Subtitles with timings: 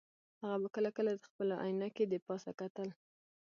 [0.41, 2.89] هغه به کله کله د خپلو عینکې د پاسه کتل